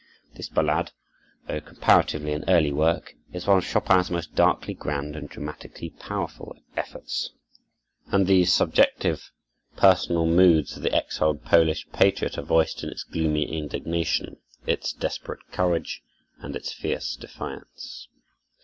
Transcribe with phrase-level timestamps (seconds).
[0.33, 0.89] This ballade,
[1.47, 6.55] though comparatively an early work, is one of Chopin's most darkly grand and dramatically powerful
[6.75, 7.29] efforts;
[8.07, 9.29] and the subjective
[9.75, 15.45] personal moods of the exiled Polish patriot are voiced in its gloomy indignation, its desperate
[15.51, 16.01] courage,
[16.39, 18.07] and its fierce defiance.